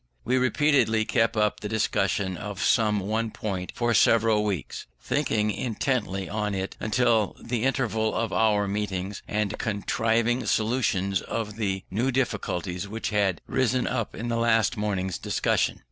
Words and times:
We 0.25 0.39
repeatedly 0.39 1.05
kept 1.05 1.37
up 1.37 1.59
the 1.59 1.69
discussion 1.69 2.35
of 2.35 2.59
some 2.63 3.01
one 3.01 3.29
point 3.29 3.71
for 3.75 3.93
several 3.93 4.43
weeks, 4.43 4.87
thinking 4.99 5.51
intently 5.51 6.27
on 6.27 6.55
it 6.55 6.75
during 6.81 7.33
the 7.39 7.61
intervals 7.65 8.15
of 8.15 8.33
our 8.33 8.67
meetings, 8.67 9.21
and 9.27 9.59
contriving 9.59 10.47
solutions 10.47 11.21
of 11.21 11.55
the 11.55 11.83
new 11.91 12.09
difficulties 12.09 12.87
which 12.87 13.11
had 13.11 13.41
risen 13.45 13.85
up 13.85 14.15
in 14.15 14.29
the 14.29 14.37
last 14.37 14.75
morning's 14.75 15.19
discussion. 15.19 15.79